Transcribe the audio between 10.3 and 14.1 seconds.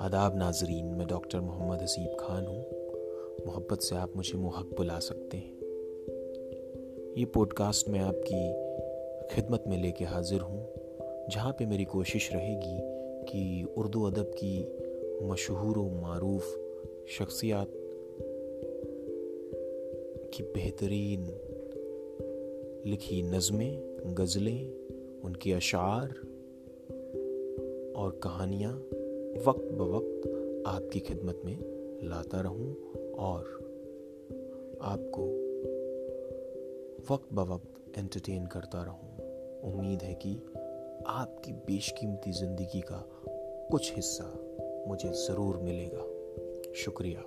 हूँ, जहाँ पे मेरी कोशिश रहेगी कि उर्दू